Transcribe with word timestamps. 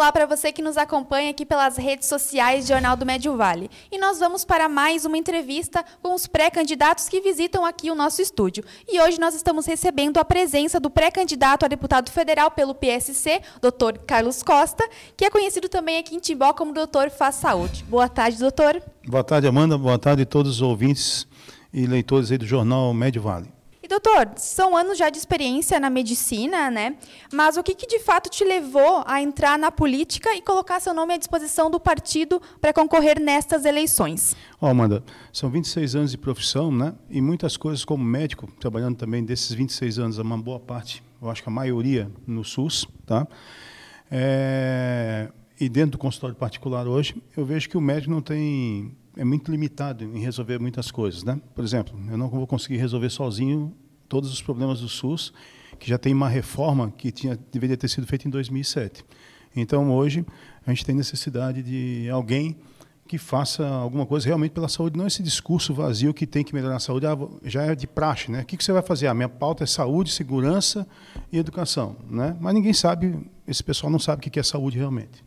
Olá 0.00 0.10
para 0.10 0.24
você 0.24 0.50
que 0.50 0.62
nos 0.62 0.78
acompanha 0.78 1.30
aqui 1.30 1.44
pelas 1.44 1.76
redes 1.76 2.08
sociais 2.08 2.64
do 2.64 2.68
Jornal 2.68 2.96
do 2.96 3.04
Médio 3.04 3.36
Vale. 3.36 3.70
E 3.92 3.98
nós 3.98 4.18
vamos 4.18 4.46
para 4.46 4.66
mais 4.66 5.04
uma 5.04 5.18
entrevista 5.18 5.84
com 6.02 6.14
os 6.14 6.26
pré-candidatos 6.26 7.06
que 7.06 7.20
visitam 7.20 7.66
aqui 7.66 7.90
o 7.90 7.94
nosso 7.94 8.22
estúdio. 8.22 8.64
E 8.88 8.98
hoje 8.98 9.20
nós 9.20 9.34
estamos 9.34 9.66
recebendo 9.66 10.16
a 10.16 10.24
presença 10.24 10.80
do 10.80 10.88
pré-candidato 10.88 11.66
a 11.66 11.68
deputado 11.68 12.10
federal 12.10 12.50
pelo 12.50 12.74
PSC, 12.74 13.42
Dr. 13.60 13.98
Carlos 14.06 14.42
Costa, 14.42 14.88
que 15.18 15.26
é 15.26 15.28
conhecido 15.28 15.68
também 15.68 15.98
aqui 15.98 16.16
em 16.16 16.18
Timbó 16.18 16.54
como 16.54 16.72
Dr. 16.72 17.10
Faz 17.10 17.34
Saúde. 17.34 17.84
Boa 17.84 18.08
tarde, 18.08 18.38
doutor. 18.38 18.82
Boa 19.06 19.22
tarde, 19.22 19.48
Amanda. 19.48 19.76
Boa 19.76 19.98
tarde 19.98 20.22
a 20.22 20.26
todos 20.26 20.52
os 20.52 20.62
ouvintes 20.62 21.26
e 21.74 21.86
leitores 21.86 22.32
aí 22.32 22.38
do 22.38 22.46
Jornal 22.46 22.94
Médio 22.94 23.20
Vale 23.20 23.59
doutor, 23.90 24.30
são 24.36 24.76
anos 24.76 24.96
já 24.96 25.10
de 25.10 25.18
experiência 25.18 25.80
na 25.80 25.90
medicina, 25.90 26.70
né? 26.70 26.96
Mas 27.32 27.56
o 27.56 27.62
que, 27.62 27.74
que 27.74 27.88
de 27.88 27.98
fato 27.98 28.30
te 28.30 28.44
levou 28.44 29.02
a 29.04 29.20
entrar 29.20 29.58
na 29.58 29.72
política 29.72 30.32
e 30.34 30.40
colocar 30.40 30.78
seu 30.78 30.94
nome 30.94 31.12
à 31.12 31.16
disposição 31.16 31.68
do 31.68 31.80
partido 31.80 32.40
para 32.60 32.72
concorrer 32.72 33.20
nestas 33.20 33.64
eleições? 33.64 34.36
Ó, 34.60 34.66
oh, 34.66 34.70
Amanda, 34.70 35.02
são 35.32 35.50
26 35.50 35.96
anos 35.96 36.10
de 36.12 36.18
profissão, 36.18 36.70
né? 36.70 36.94
E 37.10 37.20
muitas 37.20 37.56
coisas 37.56 37.84
como 37.84 38.04
médico, 38.04 38.48
trabalhando 38.60 38.96
também 38.96 39.24
desses 39.24 39.52
26 39.52 39.98
anos, 39.98 40.18
uma 40.18 40.38
boa 40.38 40.60
parte, 40.60 41.02
eu 41.20 41.28
acho 41.28 41.42
que 41.42 41.48
a 41.48 41.52
maioria 41.52 42.10
no 42.24 42.44
SUS, 42.44 42.86
tá? 43.04 43.26
É, 44.08 45.30
e 45.60 45.68
dentro 45.68 45.92
do 45.92 45.98
consultório 45.98 46.36
particular 46.36 46.86
hoje, 46.86 47.20
eu 47.36 47.44
vejo 47.44 47.68
que 47.68 47.76
o 47.76 47.80
médico 47.80 48.12
não 48.12 48.22
tem 48.22 48.96
é 49.16 49.24
muito 49.24 49.50
limitado 49.50 50.04
em 50.04 50.20
resolver 50.20 50.58
muitas 50.58 50.90
coisas, 50.90 51.24
né? 51.24 51.40
Por 51.54 51.64
exemplo, 51.64 51.98
eu 52.10 52.16
não 52.16 52.28
vou 52.28 52.46
conseguir 52.46 52.76
resolver 52.76 53.10
sozinho 53.10 53.74
todos 54.08 54.32
os 54.32 54.42
problemas 54.42 54.80
do 54.80 54.88
SUS, 54.88 55.32
que 55.78 55.88
já 55.88 55.98
tem 55.98 56.12
uma 56.12 56.28
reforma 56.28 56.92
que 56.96 57.10
tinha 57.10 57.38
deveria 57.50 57.76
ter 57.76 57.88
sido 57.88 58.06
feita 58.06 58.26
em 58.26 58.30
2007. 58.30 59.04
Então 59.54 59.92
hoje 59.92 60.24
a 60.66 60.70
gente 60.70 60.84
tem 60.84 60.94
necessidade 60.94 61.62
de 61.62 62.08
alguém 62.10 62.56
que 63.10 63.18
faça 63.18 63.66
alguma 63.66 64.06
coisa 64.06 64.26
realmente 64.26 64.52
pela 64.52 64.68
saúde, 64.68 64.96
não 64.96 65.04
esse 65.04 65.20
discurso 65.20 65.74
vazio 65.74 66.14
que 66.14 66.24
tem 66.24 66.44
que 66.44 66.54
melhorar 66.54 66.76
a 66.76 66.78
saúde, 66.78 67.06
ah, 67.06 67.18
já 67.42 67.64
é 67.64 67.74
de 67.74 67.84
praxe, 67.84 68.30
né? 68.30 68.42
O 68.42 68.44
que, 68.46 68.56
que 68.56 68.62
você 68.62 68.70
vai 68.70 68.82
fazer? 68.82 69.08
A 69.08 69.14
minha 69.14 69.28
pauta 69.28 69.64
é 69.64 69.66
saúde, 69.66 70.12
segurança 70.12 70.86
e 71.32 71.36
educação, 71.36 71.96
né? 72.08 72.36
Mas 72.40 72.54
ninguém 72.54 72.72
sabe, 72.72 73.18
esse 73.48 73.64
pessoal 73.64 73.90
não 73.90 73.98
sabe 73.98 74.24
o 74.24 74.30
que 74.30 74.38
é 74.38 74.42
saúde 74.44 74.78
realmente. 74.78 75.24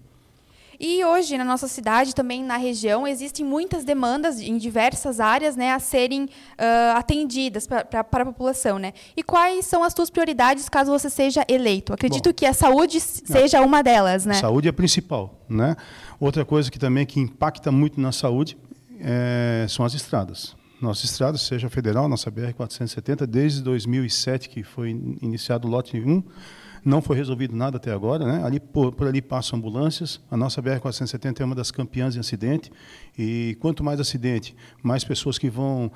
E 0.80 1.04
hoje, 1.06 1.38
na 1.38 1.44
nossa 1.44 1.68
cidade, 1.68 2.16
também 2.16 2.44
na 2.44 2.58
região, 2.58 3.08
existem 3.08 3.46
muitas 3.46 3.84
demandas 3.84 4.40
em 4.40 4.58
diversas 4.58 5.20
áreas 5.20 5.56
né, 5.56 5.72
a 5.72 5.80
serem 5.80 6.24
uh, 6.24 6.98
atendidas 6.98 7.68
para 7.68 8.00
a 8.02 8.26
população. 8.26 8.80
Né? 8.80 8.94
E 9.16 9.24
quais 9.24 9.66
são 9.66 9.84
as 9.84 9.94
suas 9.94 10.10
prioridades 10.10 10.68
caso 10.70 10.92
você 10.92 11.10
seja 11.10 11.46
eleito? 11.48 11.94
Acredito 11.94 12.30
Bom, 12.30 12.34
que 12.34 12.46
a 12.46 12.54
saúde 12.54 13.00
seja 13.00 13.62
uma 13.62 13.82
delas. 13.82 14.26
Né? 14.26 14.36
Saúde 14.36 14.68
é 14.68 14.72
principal. 14.72 15.40
Né? 15.50 15.76
Outra 16.20 16.44
coisa 16.46 16.72
que 16.72 16.80
também 16.80 17.06
que 17.06 17.20
impacta 17.20 17.72
muito 17.72 18.00
na 18.00 18.12
saúde 18.12 18.58
é, 19.00 19.66
são 19.70 19.86
as 19.86 19.94
estradas. 19.94 20.56
Nossas 20.82 21.06
estradas, 21.06 21.42
seja 21.42 21.70
federal, 21.70 22.10
nossa 22.10 22.30
BR-470, 22.30 23.26
desde 23.26 23.62
2007, 23.62 24.50
que 24.50 24.64
foi 24.64 24.90
iniciado 25.22 25.66
o 25.66 25.72
lote 25.72 25.98
1, 25.98 26.22
não 26.84 27.02
foi 27.02 27.16
resolvido 27.16 27.56
nada 27.56 27.78
até 27.78 27.92
agora. 27.92 28.26
Né? 28.26 28.44
Ali, 28.44 28.60
por, 28.60 28.92
por 28.94 29.08
ali 29.08 29.22
passam 29.22 29.58
ambulâncias. 29.58 30.20
A 30.30 30.36
nossa 30.36 30.62
BR-470 30.62 31.42
é 31.42 31.46
uma 31.46 31.56
das 31.56 31.72
campeãs 31.72 32.16
em 32.16 32.20
acidente. 32.20 32.72
E 33.18 33.58
quanto 33.60 33.84
mais 33.84 34.00
acidente, 34.00 34.56
mais 34.82 35.04
pessoas 35.04 35.38
que 35.38 35.50
vão 35.50 35.92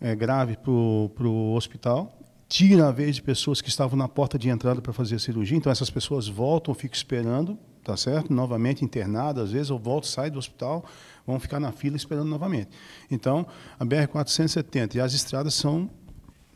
é, 0.00 0.14
grave 0.14 0.56
para 0.56 0.70
o 0.70 1.54
hospital. 1.54 2.18
Tira 2.48 2.88
a 2.88 2.92
vez 2.92 3.16
de 3.16 3.22
pessoas 3.22 3.62
que 3.62 3.68
estavam 3.68 3.96
na 3.96 4.08
porta 4.08 4.38
de 4.38 4.50
entrada 4.50 4.82
para 4.82 4.92
fazer 4.92 5.16
a 5.16 5.18
cirurgia. 5.18 5.56
Então, 5.56 5.72
essas 5.72 5.88
pessoas 5.88 6.28
voltam, 6.28 6.74
ficam 6.74 6.94
esperando, 6.94 7.58
tá 7.82 7.96
certo? 7.96 8.32
Novamente 8.32 8.84
internadas, 8.84 9.44
às 9.44 9.52
vezes, 9.52 9.70
ou 9.70 9.78
voltam, 9.78 10.10
saem 10.10 10.30
do 10.30 10.38
hospital, 10.38 10.84
vão 11.26 11.40
ficar 11.40 11.58
na 11.58 11.72
fila 11.72 11.96
esperando 11.96 12.28
novamente. 12.28 12.68
Então, 13.10 13.46
a 13.78 13.86
BR-470 13.86 14.96
e 14.96 15.00
as 15.00 15.14
estradas 15.14 15.54
são 15.54 15.88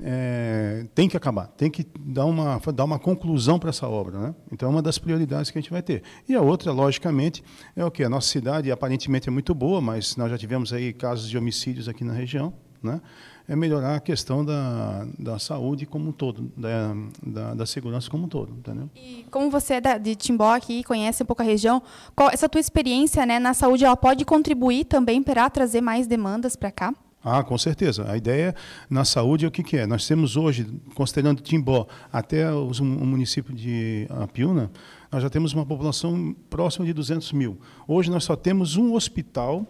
é, 0.00 0.86
tem 0.94 1.08
que 1.08 1.16
acabar, 1.16 1.46
tem 1.48 1.70
que 1.70 1.86
dar 1.98 2.26
uma, 2.26 2.60
dar 2.74 2.84
uma 2.84 2.98
conclusão 2.98 3.58
para 3.58 3.70
essa 3.70 3.88
obra. 3.88 4.18
Né? 4.18 4.34
Então, 4.52 4.68
é 4.68 4.72
uma 4.72 4.82
das 4.82 4.98
prioridades 4.98 5.50
que 5.50 5.58
a 5.58 5.60
gente 5.60 5.70
vai 5.70 5.82
ter. 5.82 6.02
E 6.28 6.34
a 6.34 6.40
outra, 6.40 6.70
logicamente, 6.72 7.42
é 7.74 7.84
o 7.84 7.90
que? 7.90 8.04
A 8.04 8.08
nossa 8.08 8.28
cidade 8.28 8.70
aparentemente 8.70 9.28
é 9.28 9.32
muito 9.32 9.54
boa, 9.54 9.80
mas 9.80 10.16
nós 10.16 10.30
já 10.30 10.38
tivemos 10.38 10.72
aí 10.72 10.92
casos 10.92 11.28
de 11.28 11.38
homicídios 11.38 11.88
aqui 11.88 12.04
na 12.04 12.12
região. 12.12 12.52
Né? 12.82 13.00
É 13.48 13.56
melhorar 13.56 13.96
a 13.96 14.00
questão 14.00 14.44
da, 14.44 15.06
da 15.18 15.38
saúde 15.38 15.86
como 15.86 16.10
um 16.10 16.12
todo, 16.12 16.52
da, 16.56 16.94
da, 17.22 17.54
da 17.54 17.66
segurança 17.66 18.10
como 18.10 18.24
um 18.24 18.28
todo. 18.28 18.52
Entendeu? 18.52 18.90
E 18.94 19.24
como 19.30 19.50
você 19.50 19.74
é 19.74 19.98
de 19.98 20.14
Timbó 20.14 20.54
aqui, 20.54 20.84
conhece 20.84 21.22
um 21.22 21.26
pouco 21.26 21.42
a 21.42 21.44
região, 21.44 21.82
qual, 22.14 22.28
essa 22.30 22.48
tua 22.48 22.60
experiência 22.60 23.24
né, 23.24 23.38
na 23.38 23.54
saúde 23.54 23.84
ela 23.84 23.96
pode 23.96 24.24
contribuir 24.26 24.84
também 24.84 25.22
para 25.22 25.48
trazer 25.48 25.80
mais 25.80 26.06
demandas 26.06 26.54
para 26.54 26.70
cá? 26.70 26.94
Ah, 27.28 27.42
com 27.42 27.58
certeza. 27.58 28.08
A 28.08 28.16
ideia 28.16 28.54
na 28.88 29.04
saúde 29.04 29.44
é 29.44 29.48
o 29.48 29.50
que, 29.50 29.64
que 29.64 29.76
é. 29.76 29.84
Nós 29.84 30.06
temos 30.06 30.36
hoje, 30.36 30.64
considerando 30.94 31.42
Timbó 31.42 31.88
até 32.12 32.52
o 32.52 32.70
município 32.84 33.52
de 33.52 34.06
Apiúna, 34.10 34.70
nós 35.10 35.24
já 35.24 35.28
temos 35.28 35.52
uma 35.52 35.66
população 35.66 36.36
próxima 36.48 36.86
de 36.86 36.92
200 36.92 37.32
mil. 37.32 37.58
Hoje 37.88 38.12
nós 38.12 38.22
só 38.22 38.36
temos 38.36 38.76
um 38.76 38.94
hospital 38.94 39.66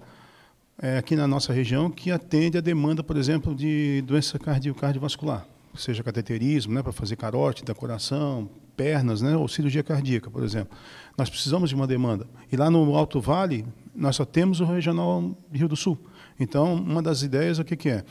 é, 0.79 0.99
aqui 0.99 1.17
na 1.17 1.27
nossa 1.27 1.51
região 1.51 1.91
que 1.91 2.11
atende 2.11 2.59
a 2.59 2.61
demanda, 2.61 3.03
por 3.03 3.17
exemplo, 3.17 3.55
de 3.55 4.03
doença 4.03 4.39
cardio 4.39 4.75
cardiovascular, 4.75 5.47
seja 5.75 6.03
cateterismo, 6.03 6.75
né, 6.75 6.83
para 6.83 6.93
fazer 6.93 7.17
carótida, 7.17 7.75
coração, 7.75 8.51
pernas, 8.77 9.23
né, 9.23 9.35
ou 9.35 9.49
cirurgia 9.49 9.83
cardíaca, 9.83 10.31
por 10.31 10.45
exemplo. 10.45 10.77
Nós 11.17 11.31
precisamos 11.31 11.71
de 11.71 11.75
uma 11.75 11.87
demanda. 11.87 12.27
E 12.53 12.57
lá 12.57 12.71
no 12.71 12.95
Alto 12.95 13.19
Vale, 13.19 13.65
nós 13.95 14.15
só 14.15 14.27
temos 14.27 14.61
o 14.61 14.67
Regional 14.67 15.35
Rio 15.51 15.69
do 15.69 15.75
Sul. 15.75 15.99
Então, 16.39 16.75
uma 16.75 17.03
das 17.03 17.23
ideias, 17.23 17.59
o 17.59 17.65
que, 17.65 17.77
que 17.77 17.89
é? 17.89 18.05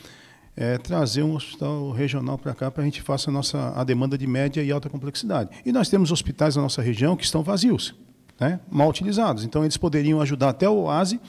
É 0.55 0.77
trazer 0.77 1.21
um 1.21 1.35
hospital 1.35 1.91
regional 1.91 2.37
para 2.37 2.53
cá 2.53 2.71
para 2.71 2.81
a 2.81 2.85
gente 2.85 3.01
faça 3.01 3.29
a 3.29 3.33
nossa 3.33 3.73
a 3.75 3.83
demanda 3.83 4.17
de 4.17 4.25
média 4.25 4.63
e 4.63 4.71
alta 4.71 4.89
complexidade. 4.89 5.49
E 5.65 5.71
nós 5.71 5.89
temos 5.89 6.11
hospitais 6.11 6.55
na 6.55 6.61
nossa 6.61 6.81
região 6.81 7.17
que 7.17 7.25
estão 7.25 7.43
vazios 7.43 7.93
né, 8.39 8.59
mal 8.69 8.89
utilizados. 8.89 9.43
Então, 9.43 9.63
eles 9.63 9.77
poderiam 9.77 10.19
ajudar 10.21 10.49
até 10.49 10.67
o 10.67 10.83
OASE 10.83 11.19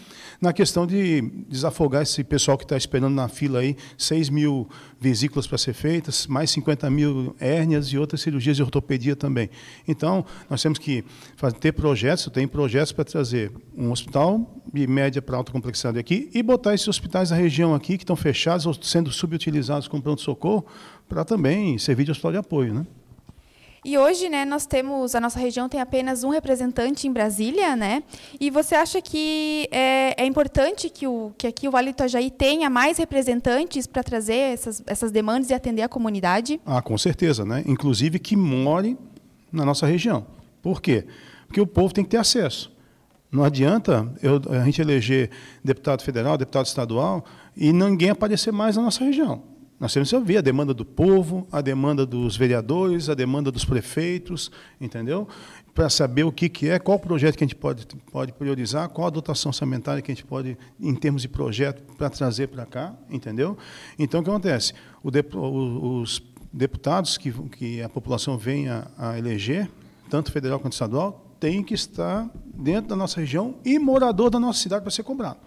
na 0.40 0.52
questão 0.52 0.86
de 0.86 1.22
desafogar 1.48 2.02
esse 2.02 2.22
pessoal 2.24 2.58
que 2.58 2.64
está 2.64 2.76
esperando 2.76 3.14
na 3.14 3.28
fila 3.28 3.60
aí 3.60 3.76
6 3.96 4.28
mil 4.28 4.68
vesículas 5.00 5.46
para 5.46 5.56
ser 5.56 5.72
feitas, 5.72 6.26
mais 6.26 6.50
50 6.50 6.90
mil 6.90 7.34
hérnias 7.38 7.86
e 7.88 7.98
outras 7.98 8.20
cirurgias 8.20 8.56
de 8.56 8.62
ortopedia 8.62 9.14
também. 9.14 9.48
Então, 9.86 10.24
nós 10.50 10.60
temos 10.60 10.78
que 10.78 11.04
ter 11.60 11.72
projetos, 11.72 12.26
tem 12.32 12.48
projetos 12.48 12.92
para 12.92 13.04
trazer 13.04 13.52
um 13.76 13.92
hospital 13.92 14.62
de 14.72 14.86
média 14.86 15.22
para 15.22 15.36
alta 15.36 15.52
complexidade 15.52 15.98
aqui 15.98 16.28
e 16.34 16.42
botar 16.42 16.74
esses 16.74 16.88
hospitais 16.88 17.30
da 17.30 17.36
região 17.36 17.74
aqui, 17.74 17.96
que 17.96 18.02
estão 18.02 18.16
fechados 18.16 18.66
ou 18.66 18.74
sendo 18.74 19.12
subutilizados 19.12 19.86
com 19.86 20.00
pronto-socorro, 20.00 20.66
para 21.08 21.24
também 21.24 21.78
servir 21.78 22.04
de 22.04 22.10
hospital 22.10 22.32
de 22.32 22.38
apoio. 22.38 22.74
Né? 22.74 22.86
E 23.86 23.96
hoje, 23.96 24.28
né, 24.28 24.44
nós 24.44 24.66
temos, 24.66 25.14
a 25.14 25.20
nossa 25.20 25.38
região 25.38 25.68
tem 25.68 25.80
apenas 25.80 26.24
um 26.24 26.30
representante 26.30 27.06
em 27.06 27.12
Brasília, 27.12 27.76
né? 27.76 28.02
E 28.40 28.50
você 28.50 28.74
acha 28.74 29.00
que 29.00 29.68
é, 29.70 30.24
é 30.24 30.26
importante 30.26 30.90
que, 30.90 31.06
o, 31.06 31.30
que 31.38 31.46
aqui 31.46 31.68
o 31.68 31.70
Vale 31.70 31.92
do 31.92 31.94
Itajaí 31.94 32.28
tenha 32.28 32.68
mais 32.68 32.98
representantes 32.98 33.86
para 33.86 34.02
trazer 34.02 34.54
essas, 34.54 34.82
essas 34.88 35.12
demandas 35.12 35.50
e 35.50 35.54
atender 35.54 35.82
a 35.82 35.88
comunidade? 35.88 36.60
Ah, 36.66 36.82
com 36.82 36.98
certeza, 36.98 37.44
né? 37.44 37.62
Inclusive 37.64 38.18
que 38.18 38.34
more 38.34 38.98
na 39.52 39.64
nossa 39.64 39.86
região. 39.86 40.26
Por 40.60 40.82
quê? 40.82 41.06
Porque 41.46 41.60
o 41.60 41.66
povo 41.66 41.94
tem 41.94 42.02
que 42.02 42.10
ter 42.10 42.16
acesso. 42.16 42.72
Não 43.30 43.44
adianta 43.44 44.12
eu, 44.20 44.42
a 44.50 44.64
gente 44.64 44.80
eleger 44.80 45.30
deputado 45.62 46.02
federal, 46.02 46.36
deputado 46.36 46.66
estadual 46.66 47.24
e 47.56 47.72
ninguém 47.72 48.10
aparecer 48.10 48.52
mais 48.52 48.74
na 48.74 48.82
nossa 48.82 49.04
região. 49.04 49.44
Nós 49.78 49.92
temos 49.92 50.08
que 50.08 50.16
ouvir 50.16 50.38
a 50.38 50.40
demanda 50.40 50.72
do 50.72 50.86
povo, 50.86 51.46
a 51.52 51.60
demanda 51.60 52.06
dos 52.06 52.34
vereadores, 52.34 53.10
a 53.10 53.14
demanda 53.14 53.52
dos 53.52 53.64
prefeitos, 53.64 54.50
entendeu? 54.80 55.28
Para 55.74 55.90
saber 55.90 56.24
o 56.24 56.32
que, 56.32 56.48
que 56.48 56.70
é, 56.70 56.78
qual 56.78 56.98
projeto 56.98 57.36
que 57.36 57.44
a 57.44 57.46
gente 57.46 57.56
pode, 57.56 57.86
pode 58.10 58.32
priorizar, 58.32 58.88
qual 58.88 59.08
a 59.08 59.10
dotação 59.10 59.50
orçamentária 59.50 60.00
que 60.00 60.10
a 60.10 60.14
gente 60.14 60.24
pode, 60.24 60.56
em 60.80 60.94
termos 60.94 61.20
de 61.20 61.28
projeto, 61.28 61.82
para 61.94 62.08
trazer 62.08 62.48
para 62.48 62.64
cá, 62.64 62.94
entendeu? 63.10 63.58
Então, 63.98 64.20
o 64.20 64.24
que 64.24 64.30
acontece? 64.30 64.72
De, 65.04 65.22
os 65.36 66.22
deputados 66.50 67.18
que, 67.18 67.30
que 67.30 67.82
a 67.82 67.88
população 67.88 68.38
vem 68.38 68.68
a, 68.70 68.88
a 68.96 69.18
eleger, 69.18 69.70
tanto 70.08 70.32
federal 70.32 70.58
quanto 70.58 70.72
estadual, 70.72 71.26
têm 71.38 71.62
que 71.62 71.74
estar 71.74 72.30
dentro 72.54 72.88
da 72.88 72.96
nossa 72.96 73.20
região 73.20 73.56
e 73.62 73.78
morador 73.78 74.30
da 74.30 74.40
nossa 74.40 74.60
cidade 74.60 74.80
para 74.80 74.90
ser 74.90 75.02
cobrado. 75.02 75.38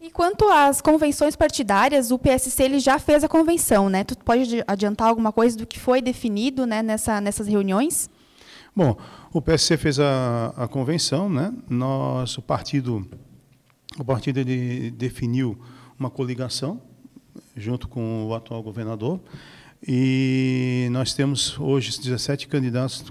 E 0.00 0.10
quanto 0.10 0.48
às 0.48 0.80
convenções 0.80 1.36
partidárias, 1.36 2.10
o 2.10 2.18
PSC 2.18 2.62
ele 2.62 2.80
já 2.80 2.98
fez 2.98 3.22
a 3.22 3.28
convenção, 3.28 3.90
né? 3.90 4.02
Tu 4.02 4.16
pode 4.16 4.64
adiantar 4.66 5.08
alguma 5.08 5.30
coisa 5.30 5.58
do 5.58 5.66
que 5.66 5.78
foi 5.78 6.00
definido 6.00 6.64
né, 6.64 6.82
nessa, 6.82 7.20
nessas 7.20 7.46
reuniões? 7.46 8.08
Bom, 8.74 8.96
o 9.30 9.42
PSC 9.42 9.76
fez 9.76 10.00
a, 10.00 10.54
a 10.56 10.66
convenção, 10.66 11.28
né? 11.28 11.52
Nosso 11.68 12.40
partido, 12.40 13.06
o 13.98 14.04
partido 14.04 14.38
ele 14.38 14.90
definiu 14.90 15.58
uma 15.98 16.08
coligação 16.08 16.80
junto 17.54 17.86
com 17.86 18.26
o 18.26 18.34
atual 18.34 18.62
governador 18.62 19.20
e 19.86 20.88
nós 20.92 21.12
temos 21.12 21.58
hoje 21.58 22.00
17 22.00 22.48
candidatos 22.48 23.04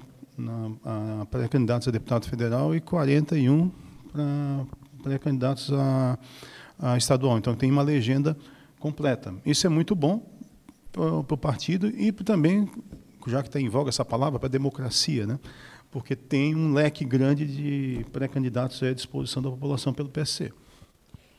pré-candidatos 1.30 1.88
a 1.88 1.92
deputado 1.92 2.28
federal 2.28 2.74
e 2.74 2.82
41 2.82 3.70
para 4.12 4.66
pré-candidatos 5.04 5.72
a, 5.72 6.18
a 6.80 6.98
estadual. 6.98 7.38
Então, 7.38 7.56
tem 7.56 7.70
uma 7.70 7.84
legenda 7.84 8.38
completa. 8.80 9.34
Isso 9.46 9.68
é 9.68 9.70
muito 9.70 9.94
bom 9.94 10.26
para 10.92 11.36
o 11.36 11.38
partido 11.38 11.88
e 11.88 12.12
também, 12.12 12.70
já 13.28 13.42
que 13.42 13.50
está 13.50 13.60
em 13.60 13.70
voga 13.70 13.90
essa 13.90 14.06
palavra, 14.06 14.40
para 14.40 14.48
a 14.48 14.52
democracia, 14.52 15.28
né? 15.28 15.40
porque 15.92 16.16
tem 16.16 16.56
um 16.56 16.74
leque 16.74 17.04
grande 17.04 17.46
de 17.46 18.06
pré-candidatos 18.12 18.82
à 18.84 18.94
disposição 18.94 19.42
da 19.42 19.50
população 19.50 19.94
pelo 19.94 20.10
PSC. 20.10 20.52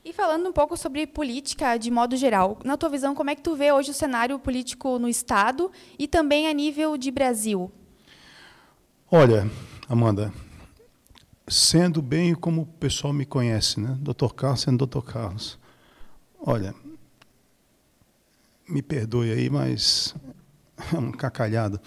E 0.04 0.12
falando 0.12 0.48
um 0.48 0.52
pouco 0.52 0.76
sobre 0.76 1.06
política 1.06 1.76
de 1.76 1.90
modo 1.90 2.16
geral, 2.16 2.58
na 2.64 2.76
tua 2.76 2.88
visão, 2.88 3.14
como 3.14 3.30
é 3.30 3.34
que 3.34 3.42
tu 3.42 3.54
vê 3.54 3.70
hoje 3.70 3.90
o 3.90 3.94
cenário 3.94 4.38
político 4.38 4.98
no 4.98 5.08
Estado 5.08 5.70
e 5.98 6.08
também 6.08 6.48
a 6.48 6.52
nível 6.52 6.96
de 6.96 7.10
Brasil? 7.10 7.70
Olha, 9.10 9.48
Amanda, 9.88 10.32
sendo 11.50 12.00
bem 12.00 12.34
como 12.34 12.62
o 12.62 12.66
pessoal 12.66 13.12
me 13.12 13.26
conhece, 13.26 13.80
né? 13.80 13.98
Dr. 14.00 14.32
Carlos 14.34 14.60
sendo 14.60 14.86
Dr. 14.86 15.02
Carlos. 15.02 15.58
Olha, 16.40 16.74
me 18.68 18.80
perdoe 18.80 19.32
aí, 19.32 19.50
mas 19.50 20.14
é 20.94 20.96
um 20.96 21.10
cacalhado. 21.10 21.80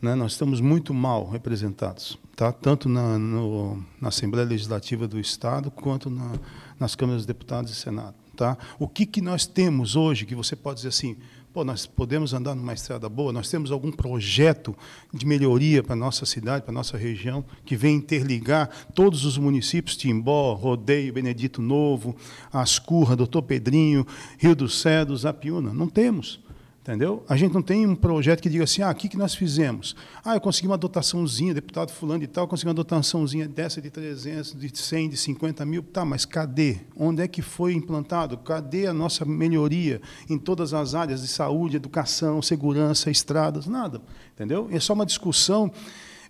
Né? 0.00 0.14
Nós 0.14 0.32
estamos 0.32 0.60
muito 0.60 0.94
mal 0.94 1.28
representados, 1.28 2.18
tá? 2.34 2.50
tanto 2.50 2.88
na, 2.88 3.18
no, 3.18 3.84
na 4.00 4.08
Assembleia 4.08 4.48
Legislativa 4.48 5.06
do 5.06 5.20
Estado 5.20 5.70
quanto 5.70 6.08
na, 6.08 6.32
nas 6.80 6.94
câmaras 6.94 7.20
dos 7.22 7.26
deputados 7.26 7.70
e 7.70 7.74
Senado. 7.74 8.23
Tá? 8.34 8.58
O 8.78 8.88
que, 8.88 9.06
que 9.06 9.20
nós 9.20 9.46
temos 9.46 9.96
hoje 9.96 10.26
que 10.26 10.34
você 10.34 10.56
pode 10.56 10.76
dizer 10.76 10.88
assim, 10.88 11.16
pô, 11.52 11.64
nós 11.64 11.86
podemos 11.86 12.34
andar 12.34 12.54
numa 12.56 12.74
estrada 12.74 13.08
boa, 13.08 13.32
nós 13.32 13.48
temos 13.48 13.70
algum 13.70 13.92
projeto 13.92 14.76
de 15.12 15.24
melhoria 15.24 15.84
para 15.84 15.92
a 15.92 15.96
nossa 15.96 16.26
cidade, 16.26 16.64
para 16.64 16.72
a 16.72 16.74
nossa 16.74 16.96
região, 16.96 17.44
que 17.64 17.76
vem 17.76 17.94
interligar 17.94 18.68
todos 18.92 19.24
os 19.24 19.38
municípios, 19.38 19.96
Timbó, 19.96 20.52
Rodeio, 20.54 21.12
Benedito 21.12 21.62
Novo, 21.62 22.16
Ascurra, 22.52 23.14
Doutor 23.14 23.42
Pedrinho, 23.42 24.04
Rio 24.36 24.56
dos 24.56 24.80
Cedros, 24.80 25.24
Apiúna. 25.24 25.72
Não 25.72 25.88
temos. 25.88 26.40
Entendeu? 26.84 27.24
A 27.26 27.34
gente 27.34 27.54
não 27.54 27.62
tem 27.62 27.86
um 27.86 27.96
projeto 27.96 28.42
que 28.42 28.50
diga 28.50 28.64
assim, 28.64 28.82
ah, 28.82 28.90
o 28.90 28.94
que, 28.94 29.08
que 29.08 29.16
nós 29.16 29.34
fizemos? 29.34 29.96
Ah, 30.22 30.36
eu 30.36 30.40
consegui 30.40 30.66
uma 30.66 30.76
dotaçãozinha, 30.76 31.54
deputado 31.54 31.90
fulano 31.90 32.22
e 32.22 32.26
tal, 32.26 32.46
consegui 32.46 32.68
uma 32.68 32.74
dotaçãozinha 32.74 33.48
dessa 33.48 33.80
de 33.80 33.88
300, 33.88 34.54
de 34.54 34.78
100, 34.78 35.08
de 35.08 35.16
50 35.16 35.64
mil. 35.64 35.82
Tá, 35.82 36.04
mas 36.04 36.26
cadê? 36.26 36.80
Onde 36.94 37.22
é 37.22 37.26
que 37.26 37.40
foi 37.40 37.72
implantado? 37.72 38.36
Cadê 38.36 38.86
a 38.86 38.92
nossa 38.92 39.24
melhoria 39.24 39.98
em 40.28 40.36
todas 40.36 40.74
as 40.74 40.94
áreas 40.94 41.22
de 41.22 41.28
saúde, 41.28 41.76
educação, 41.76 42.42
segurança, 42.42 43.10
estradas? 43.10 43.66
Nada. 43.66 44.02
Entendeu? 44.34 44.68
É 44.70 44.78
só 44.78 44.92
uma 44.92 45.06
discussão. 45.06 45.72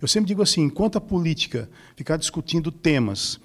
Eu 0.01 0.07
sempre 0.07 0.29
digo 0.29 0.41
assim, 0.41 0.61
enquanto 0.61 0.97
a 0.97 1.01
política 1.01 1.69
ficar 1.97 2.15
discutindo 2.15 2.71
temas 2.71 3.41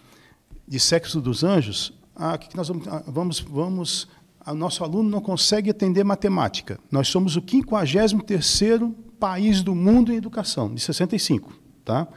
de 0.64 0.78
sexo 0.78 1.20
dos 1.20 1.42
anjos, 1.42 1.92
ah, 2.14 2.38
que, 2.38 2.50
que 2.50 2.56
nós 2.56 2.68
vamos, 2.68 2.86
ah, 2.86 3.02
vamos, 3.08 3.40
vamos 3.40 4.08
o 4.46 4.54
nosso 4.54 4.82
aluno 4.82 5.08
não 5.08 5.20
consegue 5.20 5.70
atender 5.70 6.04
matemática. 6.04 6.78
Nós 6.90 7.08
somos 7.08 7.36
o 7.36 7.42
53º 7.42 8.94
país 9.18 9.62
do 9.62 9.74
mundo 9.74 10.12
em 10.12 10.16
educação, 10.16 10.74
de 10.74 10.80
65. 10.80 11.52
Tá? 11.84 12.08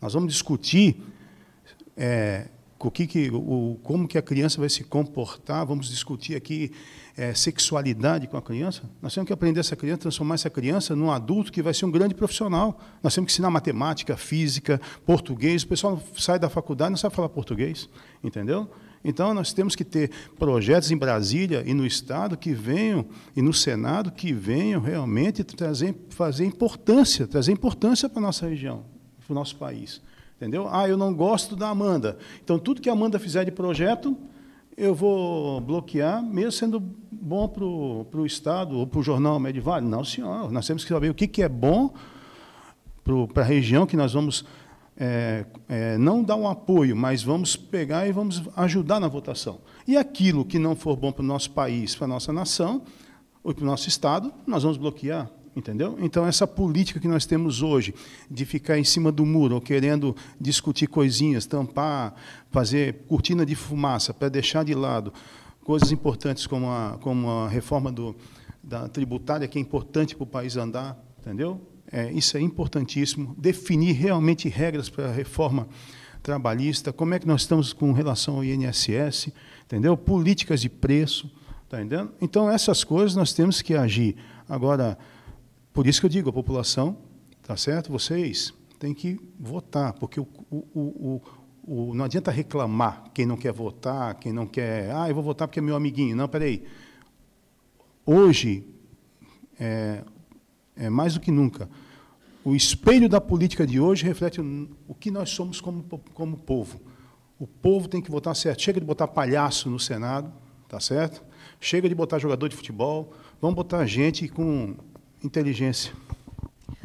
Nós 0.00 0.14
vamos 0.14 0.32
discutir 0.32 1.02
é, 1.96 2.48
o 2.78 2.90
que, 2.90 3.06
que, 3.06 3.30
o, 3.32 3.78
como 3.82 4.06
que 4.06 4.16
a 4.16 4.22
criança 4.22 4.60
vai 4.60 4.68
se 4.68 4.84
comportar, 4.84 5.66
vamos 5.66 5.88
discutir 5.88 6.36
aqui 6.36 6.70
é, 7.16 7.34
sexualidade 7.34 8.28
com 8.28 8.36
a 8.36 8.42
criança. 8.42 8.82
Nós 9.02 9.12
temos 9.12 9.26
que 9.26 9.32
aprender 9.32 9.58
essa 9.58 9.74
criança, 9.74 10.02
transformar 10.02 10.34
essa 10.36 10.50
criança 10.50 10.94
num 10.94 11.10
adulto 11.10 11.50
que 11.50 11.62
vai 11.62 11.74
ser 11.74 11.86
um 11.86 11.90
grande 11.90 12.14
profissional. 12.14 12.78
Nós 13.02 13.14
temos 13.14 13.28
que 13.28 13.32
ensinar 13.32 13.50
matemática, 13.50 14.16
física, 14.16 14.80
português. 15.04 15.62
O 15.62 15.66
pessoal 15.66 16.00
sai 16.16 16.38
da 16.38 16.48
faculdade 16.48 16.90
não 16.90 16.96
sabe 16.96 17.14
falar 17.14 17.28
português, 17.28 17.88
entendeu? 18.22 18.70
Então, 19.08 19.32
nós 19.32 19.52
temos 19.52 19.76
que 19.76 19.84
ter 19.84 20.10
projetos 20.36 20.90
em 20.90 20.96
Brasília 20.96 21.62
e 21.64 21.72
no 21.72 21.86
Estado 21.86 22.36
que 22.36 22.52
venham, 22.52 23.06
e 23.36 23.40
no 23.40 23.54
Senado, 23.54 24.10
que 24.10 24.32
venham 24.32 24.80
realmente 24.80 25.44
trazer, 25.44 25.94
fazer 26.10 26.44
importância, 26.44 27.24
trazer 27.24 27.52
importância 27.52 28.08
para 28.08 28.18
a 28.18 28.22
nossa 28.22 28.48
região, 28.48 28.82
para 29.24 29.32
o 29.32 29.34
nosso 29.34 29.54
país. 29.54 30.02
Entendeu? 30.36 30.68
Ah, 30.68 30.88
eu 30.88 30.96
não 30.96 31.14
gosto 31.14 31.54
da 31.54 31.68
Amanda. 31.68 32.18
Então, 32.42 32.58
tudo 32.58 32.80
que 32.82 32.90
a 32.90 32.92
Amanda 32.94 33.16
fizer 33.20 33.44
de 33.44 33.52
projeto, 33.52 34.16
eu 34.76 34.92
vou 34.92 35.60
bloquear, 35.60 36.20
mesmo 36.20 36.50
sendo 36.50 36.80
bom 36.80 37.46
para 37.46 37.64
o 37.64 38.26
Estado 38.26 38.76
ou 38.76 38.88
para 38.88 38.98
o 38.98 39.02
jornal 39.04 39.38
Medivale. 39.38 39.86
Não, 39.86 40.04
senhor. 40.04 40.50
Nós 40.50 40.66
temos 40.66 40.82
que 40.82 40.88
saber 40.92 41.10
o 41.10 41.14
que, 41.14 41.28
que 41.28 41.42
é 41.42 41.48
bom 41.48 41.94
para 43.32 43.44
a 43.44 43.46
região 43.46 43.86
que 43.86 43.96
nós 43.96 44.14
vamos 44.14 44.44
é, 44.96 45.44
é, 45.68 45.98
não 45.98 46.22
dar 46.22 46.36
um 46.36 46.48
apoio, 46.48 46.96
mas 46.96 47.22
vamos 47.22 47.54
pegar 47.54 48.06
e 48.08 48.12
vamos 48.12 48.42
ajudar 48.56 48.98
na 48.98 49.08
votação. 49.08 49.60
E 49.86 49.96
aquilo 49.96 50.44
que 50.44 50.58
não 50.58 50.74
for 50.74 50.96
bom 50.96 51.12
para 51.12 51.22
o 51.22 51.26
nosso 51.26 51.50
país, 51.50 51.94
para 51.94 52.06
a 52.06 52.08
nossa 52.08 52.32
nação, 52.32 52.82
ou 53.44 53.54
para 53.54 53.62
o 53.62 53.66
nosso 53.66 53.88
Estado, 53.88 54.32
nós 54.46 54.62
vamos 54.62 54.78
bloquear. 54.78 55.30
Entendeu? 55.54 55.96
Então, 56.00 56.26
essa 56.26 56.46
política 56.46 57.00
que 57.00 57.08
nós 57.08 57.24
temos 57.24 57.62
hoje, 57.62 57.94
de 58.30 58.44
ficar 58.44 58.78
em 58.78 58.84
cima 58.84 59.10
do 59.10 59.24
muro, 59.24 59.54
ou 59.54 59.60
querendo 59.60 60.14
discutir 60.38 60.86
coisinhas, 60.86 61.46
tampar, 61.46 62.14
fazer 62.50 63.04
cortina 63.08 63.46
de 63.46 63.54
fumaça, 63.54 64.12
para 64.12 64.28
deixar 64.28 64.66
de 64.66 64.74
lado 64.74 65.14
coisas 65.64 65.90
importantes 65.90 66.46
como 66.46 66.70
a, 66.70 66.98
como 67.00 67.30
a 67.30 67.48
reforma 67.48 67.90
do, 67.90 68.14
da 68.62 68.86
tributária, 68.86 69.48
que 69.48 69.58
é 69.58 69.62
importante 69.62 70.14
para 70.14 70.24
o 70.24 70.26
país 70.26 70.58
andar, 70.58 71.02
entendeu? 71.18 71.58
É, 71.92 72.10
isso 72.12 72.36
é 72.36 72.40
importantíssimo. 72.40 73.34
Definir 73.38 73.92
realmente 73.92 74.48
regras 74.48 74.88
para 74.88 75.08
a 75.08 75.12
reforma 75.12 75.68
trabalhista, 76.22 76.92
como 76.92 77.14
é 77.14 77.18
que 77.18 77.26
nós 77.26 77.42
estamos 77.42 77.72
com 77.72 77.92
relação 77.92 78.36
ao 78.36 78.44
INSS, 78.44 79.32
entendeu? 79.64 79.96
Políticas 79.96 80.60
de 80.60 80.68
preço, 80.68 81.30
tá 81.68 81.80
entendendo? 81.80 82.12
Então 82.20 82.50
essas 82.50 82.82
coisas 82.82 83.14
nós 83.14 83.32
temos 83.32 83.62
que 83.62 83.74
agir. 83.74 84.16
Agora, 84.48 84.98
por 85.72 85.86
isso 85.86 86.00
que 86.00 86.06
eu 86.06 86.10
digo, 86.10 86.28
a 86.28 86.32
população, 86.32 86.96
tá 87.42 87.56
certo? 87.56 87.92
Vocês 87.92 88.52
têm 88.78 88.92
que 88.92 89.20
votar, 89.38 89.92
porque 89.92 90.18
o, 90.18 90.26
o, 90.50 90.56
o, 90.74 91.22
o, 91.62 91.94
não 91.94 92.04
adianta 92.04 92.30
reclamar 92.30 93.04
quem 93.14 93.24
não 93.24 93.36
quer 93.36 93.52
votar, 93.52 94.14
quem 94.16 94.32
não 94.32 94.46
quer, 94.46 94.90
ah, 94.92 95.08
eu 95.08 95.14
vou 95.14 95.22
votar 95.22 95.46
porque 95.46 95.60
é 95.60 95.62
meu 95.62 95.76
amiguinho. 95.76 96.16
Não, 96.16 96.28
peraí. 96.28 96.64
Hoje, 98.04 98.64
é, 99.58 100.02
é, 100.76 100.90
mais 100.90 101.14
do 101.14 101.20
que 101.20 101.30
nunca, 101.30 101.68
o 102.46 102.54
espelho 102.54 103.08
da 103.08 103.20
política 103.20 103.66
de 103.66 103.80
hoje 103.80 104.04
reflete 104.04 104.40
o 104.40 104.94
que 104.94 105.10
nós 105.10 105.30
somos 105.30 105.60
como, 105.60 105.82
como 106.14 106.36
povo. 106.36 106.80
O 107.40 107.44
povo 107.44 107.88
tem 107.88 108.00
que 108.00 108.08
votar 108.08 108.36
certo. 108.36 108.62
Chega 108.62 108.78
de 108.78 108.86
botar 108.86 109.08
palhaço 109.08 109.68
no 109.68 109.80
Senado, 109.80 110.32
tá 110.68 110.78
certo? 110.78 111.24
Chega 111.58 111.88
de 111.88 111.94
botar 111.96 112.20
jogador 112.20 112.48
de 112.48 112.54
futebol. 112.54 113.12
Vamos 113.42 113.56
botar 113.56 113.84
gente 113.84 114.28
com 114.28 114.76
inteligência. 115.24 115.92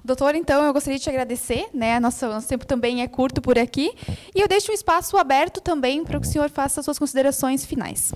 Doutor, 0.04 0.34
então, 0.34 0.66
eu 0.66 0.74
gostaria 0.74 0.98
de 0.98 1.04
te 1.04 1.10
agradecer. 1.12 1.68
Né? 1.76 2.00
Nosso, 2.00 2.26
nosso 2.26 2.48
tempo 2.48 2.66
também 2.66 3.04
é 3.04 3.08
curto 3.08 3.40
por 3.40 3.60
aqui. 3.60 3.94
E 4.34 4.42
eu 4.42 4.48
deixo 4.48 4.72
um 4.72 4.74
espaço 4.74 5.16
aberto 5.16 5.62
também 5.62 6.04
para 6.04 6.20
que 6.20 6.26
o 6.26 6.30
senhor 6.30 6.50
faça 6.50 6.80
as 6.80 6.86
suas 6.86 6.98
considerações 6.98 7.64
finais. 7.64 8.12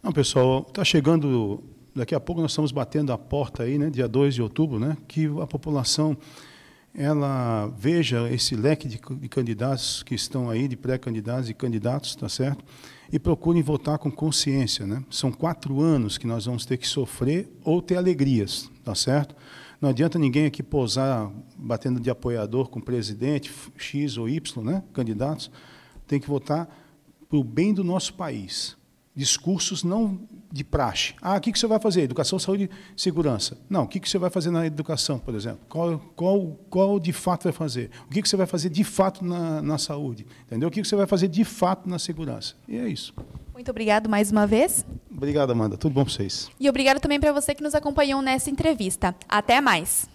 Não, 0.00 0.12
pessoal, 0.12 0.64
está 0.68 0.84
chegando 0.84 1.60
daqui 1.92 2.14
a 2.14 2.20
pouco 2.20 2.40
nós 2.40 2.52
estamos 2.52 2.70
batendo 2.70 3.12
a 3.12 3.18
porta 3.18 3.64
aí, 3.64 3.78
né, 3.78 3.90
dia 3.90 4.06
2 4.06 4.34
de 4.34 4.42
outubro, 4.42 4.78
né, 4.78 4.96
que 5.08 5.26
a 5.40 5.46
população 5.46 6.16
ela 6.94 7.66
veja 7.76 8.30
esse 8.30 8.54
leque 8.54 8.86
de, 8.86 9.00
de 9.20 9.28
candidatos 9.28 10.02
que 10.04 10.14
estão 10.14 10.48
aí, 10.48 10.68
de 10.68 10.76
pré-candidatos 10.76 11.50
e 11.50 11.54
candidatos, 11.54 12.14
tá 12.14 12.28
certo? 12.28 12.64
E 13.12 13.18
procurem 13.18 13.62
votar 13.62 13.98
com 13.98 14.10
consciência, 14.10 14.86
né? 14.86 15.04
São 15.10 15.32
quatro 15.32 15.80
anos 15.80 16.16
que 16.16 16.26
nós 16.26 16.46
vamos 16.46 16.64
ter 16.64 16.76
que 16.76 16.86
sofrer 16.86 17.50
ou 17.64 17.82
ter 17.82 17.96
alegrias, 17.96 18.70
tá 18.84 18.94
certo? 18.94 19.34
Não 19.80 19.88
adianta 19.90 20.18
ninguém 20.18 20.46
aqui 20.46 20.62
posar 20.62 21.30
batendo 21.58 21.98
de 21.98 22.08
apoiador 22.08 22.68
com 22.68 22.80
presidente 22.80 23.52
X 23.76 24.16
ou 24.16 24.28
Y, 24.28 24.64
né? 24.64 24.82
Candidatos. 24.92 25.50
Tem 26.06 26.20
que 26.20 26.28
votar 26.28 26.68
para 27.28 27.38
o 27.38 27.42
bem 27.44 27.74
do 27.74 27.82
nosso 27.82 28.14
país 28.14 28.76
discursos 29.14 29.84
não 29.84 30.20
de 30.52 30.64
praxe. 30.64 31.14
Ah, 31.20 31.36
o 31.36 31.40
que, 31.40 31.56
você 31.56 31.66
vai 31.66 31.78
fazer? 31.80 32.02
Educação, 32.02 32.38
saúde 32.38 32.70
e 32.96 33.00
segurança. 33.00 33.56
Não, 33.68 33.84
o 33.84 33.88
que, 33.88 34.00
você 34.08 34.18
vai 34.18 34.30
fazer 34.30 34.50
na 34.50 34.66
educação, 34.66 35.18
por 35.18 35.34
exemplo? 35.34 35.60
Qual, 35.68 35.98
qual, 36.14 36.58
qual 36.68 37.00
de 37.00 37.12
fato 37.12 37.44
vai 37.44 37.52
fazer? 37.52 37.90
O 38.06 38.10
que, 38.10 38.26
você 38.28 38.36
vai 38.36 38.46
fazer 38.46 38.68
de 38.68 38.84
fato 38.84 39.24
na, 39.24 39.62
na 39.62 39.78
saúde? 39.78 40.26
Entendeu? 40.46 40.68
O 40.68 40.72
que, 40.72 40.84
você 40.84 40.96
vai 40.96 41.06
fazer 41.06 41.28
de 41.28 41.44
fato 41.44 41.88
na 41.88 41.98
segurança? 41.98 42.54
E 42.68 42.76
é 42.76 42.88
isso. 42.88 43.14
Muito 43.52 43.70
obrigado 43.70 44.08
mais 44.08 44.30
uma 44.32 44.46
vez. 44.46 44.84
Obrigado, 45.10 45.50
Amanda. 45.50 45.76
Tudo 45.76 45.92
bom 45.92 46.04
para 46.04 46.12
vocês. 46.12 46.50
E 46.58 46.68
obrigado 46.68 47.00
também 47.00 47.20
para 47.20 47.32
você 47.32 47.54
que 47.54 47.62
nos 47.62 47.74
acompanhou 47.74 48.20
nessa 48.20 48.50
entrevista. 48.50 49.14
Até 49.28 49.60
mais. 49.60 50.08